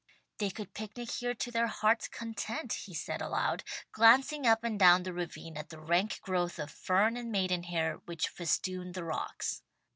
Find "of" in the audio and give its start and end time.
6.57-6.71